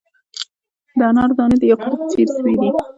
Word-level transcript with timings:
د 0.97 0.99
انارو 1.09 1.37
دانې 1.37 1.57
د 1.59 1.63
یاقوتو 1.71 1.99
په 2.01 2.05
څیر 2.11 2.27
سرې 2.35 2.55
دي. 2.61 2.69